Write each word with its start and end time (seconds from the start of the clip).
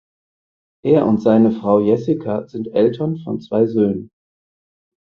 Er 0.83 1.05
und 1.05 1.21
seine 1.21 1.51
Frau 1.51 1.79
Jessica 1.79 2.47
sind 2.47 2.73
Eltern 2.73 3.17
von 3.17 3.39
zwei 3.39 3.67
Söhnen. 3.67 4.09